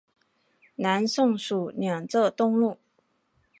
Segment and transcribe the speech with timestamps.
[0.77, 2.79] 南宋属两浙东路。